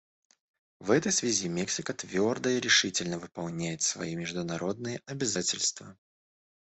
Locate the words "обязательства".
5.05-5.95